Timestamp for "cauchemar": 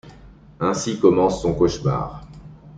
1.53-2.25